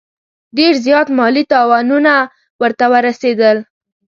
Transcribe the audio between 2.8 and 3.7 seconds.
ورسېدل.